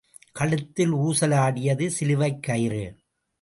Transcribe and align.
கழுத்தில் 0.31 0.93
ஊசலாடியது 0.93 1.87
சிலுவைக் 1.87 2.43
கயிறு. 2.43 2.83